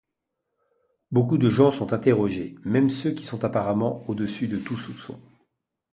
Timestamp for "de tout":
4.47-4.75